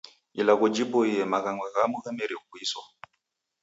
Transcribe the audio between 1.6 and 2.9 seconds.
ghamu ghamerie kuiswa.